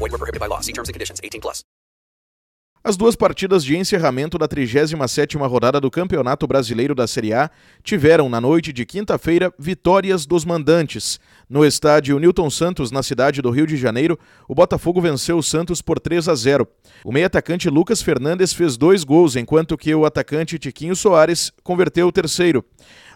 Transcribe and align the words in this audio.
Void 0.00 0.12
were 0.12 0.18
prohibited 0.18 0.40
by 0.40 0.48
law. 0.48 0.60
See 0.60 0.72
terms 0.72 0.88
and 0.88 0.94
conditions. 0.94 1.20
18 1.22 1.40
plus. 1.40 1.62
As 2.82 2.96
duas 2.96 3.14
partidas 3.14 3.62
de 3.62 3.76
encerramento 3.76 4.38
da 4.38 4.48
37ª 4.48 5.46
rodada 5.46 5.78
do 5.78 5.90
Campeonato 5.90 6.46
Brasileiro 6.46 6.94
da 6.94 7.06
Série 7.06 7.34
A 7.34 7.50
tiveram, 7.82 8.26
na 8.30 8.40
noite 8.40 8.72
de 8.72 8.86
quinta-feira, 8.86 9.52
vitórias 9.58 10.24
dos 10.24 10.46
mandantes. 10.46 11.20
No 11.46 11.62
estádio 11.62 12.18
Newton 12.18 12.48
Santos, 12.48 12.90
na 12.90 13.02
cidade 13.02 13.42
do 13.42 13.50
Rio 13.50 13.66
de 13.66 13.76
Janeiro, 13.76 14.18
o 14.48 14.54
Botafogo 14.54 14.98
venceu 14.98 15.36
o 15.36 15.42
Santos 15.42 15.82
por 15.82 16.00
3 16.00 16.26
a 16.26 16.34
0. 16.34 16.66
O 17.04 17.12
meio-atacante 17.12 17.68
Lucas 17.68 18.00
Fernandes 18.00 18.54
fez 18.54 18.78
dois 18.78 19.04
gols, 19.04 19.36
enquanto 19.36 19.76
que 19.76 19.94
o 19.94 20.06
atacante 20.06 20.58
Tiquinho 20.58 20.96
Soares 20.96 21.52
converteu 21.62 22.08
o 22.08 22.12
terceiro. 22.12 22.64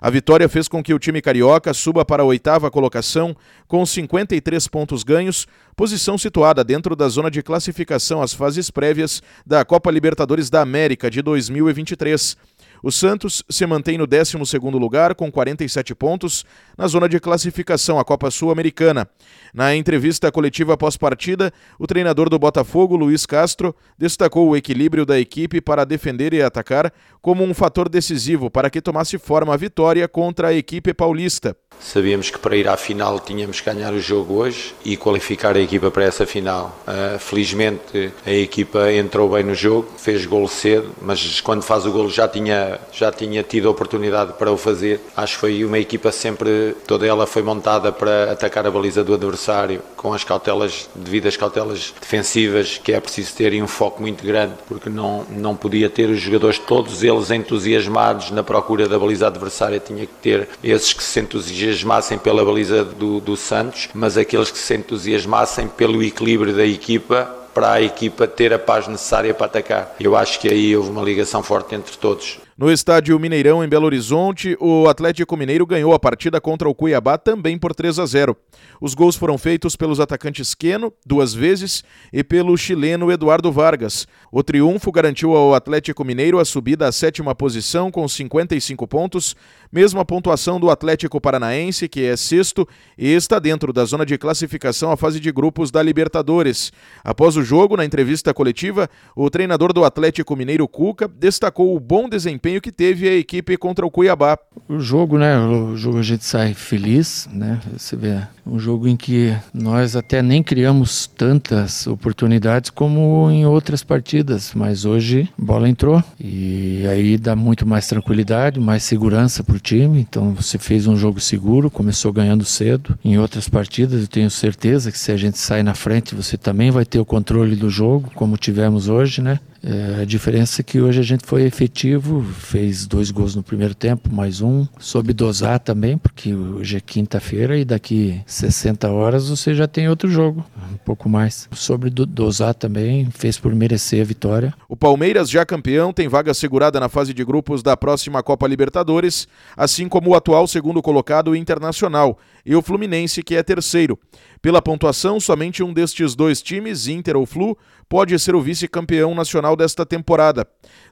A 0.04 0.10
vitória 0.10 0.46
fez 0.50 0.68
com 0.68 0.82
que 0.82 0.92
o 0.92 0.98
time 0.98 1.22
carioca 1.22 1.72
suba 1.72 2.04
para 2.04 2.22
a 2.22 2.26
oitava 2.26 2.70
colocação, 2.70 3.34
com 3.66 3.86
53 3.86 4.68
pontos 4.68 5.02
ganhos, 5.02 5.46
posição 5.74 6.18
situada 6.18 6.62
dentro 6.62 6.95
da 6.95 7.08
zona 7.08 7.30
de 7.30 7.42
classificação 7.42 8.20
às 8.20 8.34
fases 8.34 8.70
prévias 8.70 9.22
da 9.46 9.64
Copa 9.64 9.90
Libertadores 9.90 10.50
da 10.50 10.60
América 10.60 11.10
de 11.10 11.22
2023. 11.22 12.37
O 12.85 12.93
Santos 12.93 13.43
se 13.49 13.65
mantém 13.65 13.96
no 13.96 14.07
12º 14.07 14.79
lugar 14.79 15.15
com 15.15 15.32
47 15.32 15.95
pontos 15.95 16.45
na 16.77 16.87
zona 16.87 17.09
de 17.09 17.18
classificação 17.18 17.99
à 17.99 18.04
Copa 18.04 18.30
Sul-Americana. 18.30 19.09
Na 19.54 19.74
entrevista 19.74 20.30
coletiva 20.30 20.76
pós-partida, 20.76 21.51
o 21.79 21.87
treinador 21.87 22.29
do 22.29 22.38
Botafogo, 22.38 22.95
Luiz 22.95 23.24
Castro, 23.24 23.74
destacou 23.96 24.51
o 24.51 24.54
equilíbrio 24.54 25.07
da 25.07 25.18
equipe 25.18 25.63
para 25.63 25.87
defender 25.87 26.35
e 26.35 26.43
atacar 26.43 26.93
como 27.23 27.43
um 27.43 27.54
fator 27.54 27.88
decisivo 27.88 28.51
para 28.51 28.68
que 28.68 28.82
tomasse 28.82 29.16
forma 29.16 29.54
a 29.54 29.57
vitória 29.57 30.07
contra 30.07 30.48
a 30.48 30.52
equipe 30.52 30.93
paulista. 30.93 31.57
Sabíamos 31.80 32.30
que 32.30 32.38
para 32.38 32.56
ir 32.56 32.66
à 32.68 32.76
final 32.76 33.20
tínhamos 33.20 33.60
que 33.60 33.70
ganhar 33.70 33.92
o 33.92 34.00
jogo 34.00 34.34
hoje 34.34 34.74
e 34.84 34.96
qualificar 34.96 35.56
a 35.56 35.60
equipa 35.60 35.90
para 35.90 36.04
essa 36.04 36.26
final. 36.26 36.74
Uh, 36.86 37.18
felizmente 37.18 38.12
a 38.24 38.32
equipa 38.32 38.90
entrou 38.92 39.28
bem 39.28 39.44
no 39.44 39.54
jogo, 39.54 39.88
fez 39.98 40.24
golo 40.24 40.48
cedo, 40.48 40.90
mas 41.02 41.40
quando 41.40 41.62
faz 41.62 41.84
o 41.86 41.92
golo 41.92 42.08
já 42.08 42.26
tinha, 42.26 42.80
já 42.92 43.12
tinha 43.12 43.42
tido 43.42 43.68
a 43.68 43.70
oportunidade 43.70 44.32
para 44.34 44.50
o 44.50 44.56
fazer. 44.56 45.00
Acho 45.16 45.34
que 45.34 45.40
foi 45.40 45.64
uma 45.64 45.78
equipa 45.78 46.10
sempre, 46.10 46.74
toda 46.86 47.06
ela 47.06 47.26
foi 47.26 47.42
montada 47.42 47.92
para 47.92 48.32
atacar 48.32 48.66
a 48.66 48.70
baliza 48.70 49.04
do 49.04 49.14
adversário 49.14 49.82
com 49.96 50.12
as 50.12 50.24
cautelas, 50.24 50.88
devidas 50.95 51.36
cautelas 51.36 51.95
defensivas, 52.00 52.78
que 52.82 52.92
é 52.92 53.00
preciso 53.00 53.34
ter 53.34 53.54
um 53.62 53.66
foco 53.66 54.02
muito 54.02 54.24
grande, 54.24 54.54
porque 54.66 54.88
não, 54.90 55.24
não 55.30 55.54
podia 55.54 55.88
ter 55.88 56.08
os 56.08 56.20
jogadores 56.20 56.58
todos 56.58 57.02
eles 57.02 57.30
entusiasmados 57.30 58.30
na 58.30 58.42
procura 58.42 58.88
da 58.88 58.98
baliza 58.98 59.26
adversária, 59.26 59.78
tinha 59.80 60.06
que 60.06 60.12
ter 60.20 60.48
esses 60.62 60.92
que 60.92 61.02
se 61.02 61.20
entusiasmaram 61.20 61.63
entusiasmassem 61.65 62.18
pela 62.18 62.45
baliza 62.45 62.84
do, 62.84 63.20
do 63.20 63.37
Santos, 63.37 63.88
mas 63.95 64.16
aqueles 64.16 64.50
que 64.50 64.59
se 64.59 64.75
entusiasmassem 64.75 65.69
pelo 65.69 66.03
equilíbrio 66.03 66.54
da 66.54 66.65
equipa 66.65 67.25
para 67.54 67.72
a 67.72 67.82
equipa 67.82 68.26
ter 68.26 68.53
a 68.53 68.59
paz 68.59 68.88
necessária 68.88 69.32
para 69.32 69.47
atacar. 69.47 69.94
Eu 70.00 70.16
acho 70.16 70.41
que 70.41 70.48
aí 70.48 70.76
houve 70.76 70.91
uma 70.91 71.03
ligação 71.03 71.42
forte 71.42 71.75
entre 71.75 71.97
todos. 71.97 72.38
No 72.56 72.71
estádio 72.71 73.19
Mineirão, 73.19 73.65
em 73.65 73.69
Belo 73.69 73.87
Horizonte, 73.87 74.56
o 74.60 74.87
Atlético 74.87 75.37
Mineiro 75.37 75.66
ganhou 75.66 75.93
a 75.93 75.99
partida 75.99 76.41
contra 76.41 76.69
o 76.69 76.75
Cuiabá 76.75 77.19
também 77.19 77.59
por 77.59 77.75
3 77.75 77.98
a 77.98 78.06
0. 78.06 78.37
Os 78.81 78.94
gols 78.94 79.16
foram 79.16 79.37
feitos 79.37 79.75
pelos 79.75 79.98
atacantes 79.98 80.54
Queno, 80.54 80.93
duas 81.04 81.34
vezes, 81.34 81.82
e 82.12 82.22
pelo 82.22 82.56
chileno 82.56 83.10
Eduardo 83.10 83.50
Vargas. 83.50 84.06
O 84.31 84.41
triunfo 84.41 84.93
garantiu 84.93 85.34
ao 85.34 85.53
Atlético 85.53 86.04
Mineiro 86.04 86.38
a 86.38 86.44
subida 86.44 86.87
à 86.87 86.93
sétima 86.93 87.34
posição 87.34 87.91
com 87.91 88.06
55 88.06 88.87
pontos, 88.87 89.34
mesma 89.72 90.04
pontuação 90.04 90.60
do 90.60 90.70
Atlético 90.70 91.20
Paranaense, 91.20 91.88
que 91.88 92.04
é 92.04 92.16
sexto 92.16 92.69
e 92.97 93.09
está 93.09 93.41
dentro 93.41 93.72
da 93.72 93.84
zona 93.84 94.06
de 94.06 94.16
classificação 94.16 94.93
à 94.93 94.97
fase 94.97 95.19
de 95.19 95.32
grupos 95.32 95.72
da 95.72 95.82
Libertadores. 95.82 96.72
Após 97.03 97.37
o 97.37 97.43
jogo, 97.43 97.76
na 97.76 97.84
entrevista 97.84 98.32
coletiva, 98.32 98.88
o 99.16 99.28
treinador 99.28 99.72
do 99.72 99.84
Atlético 99.84 100.37
Mineiro, 100.37 100.69
Cuca, 100.69 101.09
destacou 101.09 101.75
o 101.75 101.81
bom 101.81 102.09
desempenho 102.09 102.44
desempenho 102.44 102.60
que 102.60 102.71
teve 102.71 103.09
a 103.09 103.15
equipe 103.15 103.56
contra 103.56 103.87
o 103.87 103.91
Cuiabá. 103.91 104.38
O 104.69 104.78
jogo, 104.78 105.19
né? 105.19 105.38
O 105.38 105.77
jogo 105.77 105.99
a 105.99 106.03
gente 106.03 106.25
sai 106.25 106.53
feliz, 106.53 107.28
né? 107.32 107.60
Você 107.72 107.97
vê, 107.97 108.22
um 108.47 108.59
jogo 108.59 108.88
em 108.88 108.97
que 108.97 109.34
nós 109.53 109.97
até 109.97 110.22
nem 110.22 110.43
criamos 110.43 111.06
tantas 111.06 111.87
oportunidades 111.87 112.71
como 112.71 113.31
em 113.31 113.47
outras 113.47 113.82
partidas, 113.82 114.53
mas 114.55 114.84
hoje 114.84 115.28
a 115.38 115.44
bola 115.44 115.69
entrou 115.69 116.03
e 116.21 116.87
aí 116.87 117.16
dá 117.16 117.34
muito 117.34 117.66
mais 117.66 117.87
tranquilidade, 117.87 118.60
mais 118.60 118.82
segurança 118.82 119.43
para 119.43 119.56
o 119.56 119.60
time. 119.60 120.00
Então 120.00 120.32
você 120.32 120.59
fez 120.59 120.87
um 120.87 120.97
jogo 120.97 121.21
seguro, 121.21 121.71
começou 121.71 122.12
ganhando 122.12 122.44
cedo. 122.44 122.99
Em 123.05 123.19
outras 123.19 123.49
partidas 123.49 124.03
eu 124.03 124.09
tenho 124.09 124.31
certeza 124.31 124.93
que 124.93 124.99
se 124.99 125.11
a 125.11 125.16
gente 125.16 125.38
sai 125.38 125.62
na 125.62 125.75
frente, 125.75 126.15
você 126.15 126.37
também 126.37 126.71
vai 126.71 126.84
ter 126.84 126.99
o 126.99 127.05
controle 127.05 127.56
do 127.56 127.71
jogo, 127.71 128.11
como 128.15 128.37
tivemos 128.37 128.88
hoje, 128.88 129.22
né? 129.22 129.38
É, 129.66 130.03
a 130.03 130.05
diferença 130.05 130.61
é 130.61 130.62
que 130.62 130.78
hoje 130.78 131.00
a 131.00 131.03
gente 131.03 131.25
foi 131.25 131.43
efetivo, 131.44 132.22
fez 132.22 132.87
dois 132.87 133.11
gols 133.11 133.34
no 133.34 133.43
primeiro 133.43 133.75
tempo, 133.75 134.15
mais 134.15 134.43
um. 134.43 134.66
Soube 134.78 135.15
dosar 135.15 135.59
também, 135.59 135.97
porque 135.97 136.34
hoje 136.34 136.76
é 136.76 136.81
quinta-feira 136.81 137.56
e 137.56 137.65
daqui 137.65 138.21
60 138.34 138.90
horas 138.90 139.28
você 139.28 139.54
já 139.54 139.68
tem 139.68 139.88
outro 139.88 140.08
jogo, 140.08 140.44
um 140.72 140.76
pouco 140.78 141.08
mais. 141.08 141.48
Sobre 141.52 141.88
dosar 141.88 142.54
também, 142.54 143.08
fez 143.10 143.38
por 143.38 143.54
merecer 143.54 144.00
a 144.00 144.04
vitória. 144.04 144.52
O 144.68 144.76
Palmeiras, 144.76 145.30
já 145.30 145.46
campeão, 145.46 145.92
tem 145.92 146.08
vaga 146.08 146.34
segurada 146.34 146.80
na 146.80 146.88
fase 146.88 147.14
de 147.14 147.24
grupos 147.24 147.62
da 147.62 147.76
próxima 147.76 148.22
Copa 148.22 148.48
Libertadores, 148.48 149.28
assim 149.56 149.88
como 149.88 150.10
o 150.10 150.14
atual 150.14 150.46
segundo 150.46 150.82
colocado 150.82 151.36
Internacional 151.36 152.18
e 152.44 152.54
o 152.54 152.62
Fluminense, 152.62 153.22
que 153.22 153.36
é 153.36 153.42
terceiro. 153.42 153.98
Pela 154.42 154.60
pontuação, 154.60 155.18
somente 155.18 155.62
um 155.62 155.72
destes 155.72 156.14
dois 156.14 156.42
times, 156.42 156.86
Inter 156.86 157.16
ou 157.16 157.24
Flu, 157.24 157.56
pode 157.88 158.18
ser 158.18 158.34
o 158.34 158.40
vice-campeão 158.42 159.14
nacional 159.14 159.56
desta 159.56 159.86
temporada. 159.86 160.46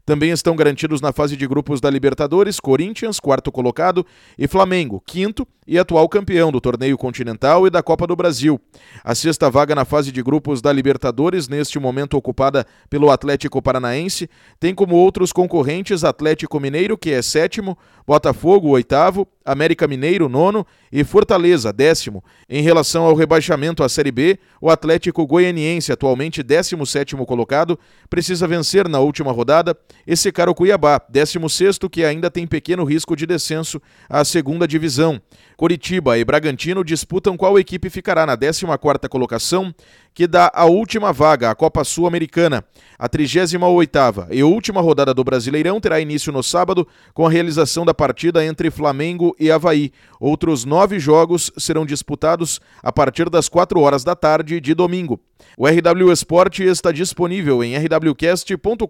Também 0.06 0.30
estão 0.30 0.56
garantidos 0.56 1.00
na 1.00 1.12
fase 1.12 1.36
de 1.36 1.47
grupos 1.47 1.80
da 1.80 1.91
Libertadores 1.91 2.59
Corinthians, 2.59 3.20
quarto 3.20 3.53
colocado, 3.53 4.06
e 4.38 4.48
Flamengo, 4.48 5.03
quinto 5.04 5.47
e 5.66 5.78
atual 5.78 6.09
campeão 6.09 6.50
do 6.50 6.60
torneio 6.60 6.97
continental 6.97 7.31
e 7.66 7.70
da 7.70 7.82
Copa 7.82 8.06
do 8.06 8.16
Brasil. 8.16 8.60
A 9.04 9.15
sexta 9.15 9.50
vaga 9.50 9.75
na 9.75 9.84
fase 9.84 10.12
de 10.12 10.22
grupos 10.22 10.60
da 10.60 10.72
Libertadores, 10.72 11.48
neste 11.48 11.78
momento 11.78 12.16
ocupada 12.16 12.66
pelo 12.88 13.10
Atlético 13.10 13.60
Paranaense, 13.60 14.28
tem 14.59 14.75
como 14.75 14.97
outros 14.97 15.32
concorrentes 15.32 16.04
Atlético 16.04 16.60
Mineiro, 16.60 16.97
que 16.97 17.10
é 17.10 17.22
sétimo, 17.22 17.76
Botafogo, 18.06 18.69
oitavo, 18.69 19.26
América 19.44 19.86
Mineiro, 19.86 20.28
nono 20.28 20.66
e 20.91 21.04
Fortaleza, 21.04 21.72
décimo. 21.72 22.22
Em 22.48 22.62
relação 22.62 23.04
ao 23.04 23.14
rebaixamento 23.14 23.82
à 23.82 23.88
Série 23.88 24.12
B, 24.12 24.38
o 24.60 24.70
Atlético 24.70 25.26
Goianiense, 25.26 25.92
atualmente 25.92 26.42
décimo 26.42 26.86
sétimo 26.86 27.26
colocado, 27.26 27.78
precisa 28.08 28.47
vencer 28.47 28.88
na 28.88 29.00
última 29.00 29.32
rodada 29.32 29.76
e 30.06 30.16
secar 30.16 30.48
o 30.48 30.54
Cuiabá, 30.54 31.00
décimo 31.08 31.48
sexto, 31.48 31.88
que 31.88 32.04
ainda 32.04 32.30
tem 32.30 32.47
pequeno 32.47 32.84
risco 32.84 33.16
de 33.16 33.26
descenso 33.26 33.80
à 34.08 34.25
segunda 34.25 34.66
divisão. 34.66 35.20
Coritiba 35.56 36.19
e 36.19 36.24
Bragantino 36.24 36.84
disputam 36.84 37.36
qual 37.36 37.59
equipe 37.59 37.88
ficará 37.88 38.26
na 38.26 38.36
14ª 38.36 39.09
colocação, 39.09 39.74
que 40.15 40.27
dá 40.27 40.50
a 40.55 40.65
última 40.65 41.12
vaga 41.12 41.50
à 41.50 41.55
Copa 41.55 41.84
Sul-Americana. 41.84 42.65
A 42.99 43.09
38ª 43.09 44.28
e 44.31 44.42
última 44.42 44.81
rodada 44.81 45.13
do 45.15 45.25
Brasileirão 45.25 45.81
terá 45.81 46.01
início 46.01 46.33
no 46.33 46.42
sábado 46.42 46.86
com 47.15 47.27
a 47.27 47.31
realização 47.31 47.84
da 47.84 47.95
partida 47.95 48.45
entre 48.45 48.71
Flamengo 48.71 49.34
e 49.39 49.51
Havaí. 49.51 49.92
Outros 50.21 50.65
nove 50.65 50.98
jogos 50.98 51.51
serão 51.57 51.84
disputados 51.84 52.60
a 52.83 52.92
partir 52.92 53.28
das 53.28 53.48
4 53.48 53.81
horas 53.81 54.04
da 54.04 54.15
tarde 54.15 54.60
de 54.60 54.75
domingo. 54.75 55.21
O 55.57 55.66
RW 55.66 56.13
Esporte 56.13 56.63
está 56.63 56.92
disponível 56.92 57.63
em 57.65 57.77
rwcast.com.br 57.77 58.86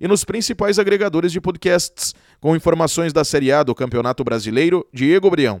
e 0.00 0.08
nos 0.08 0.24
principais 0.24 0.78
agregadores 0.78 1.32
de 1.32 1.40
podcasts, 1.40 2.14
com 2.40 2.54
informações 2.54 3.12
da 3.12 3.24
Série 3.24 3.52
A 3.52 3.62
do 3.62 3.74
Campeonato 3.74 4.22
Brasileiro, 4.22 4.86
Diego 4.92 5.30
Brião. 5.30 5.60